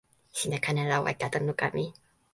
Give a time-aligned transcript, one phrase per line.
[0.37, 1.85] sina ken ala weka tan luka mi.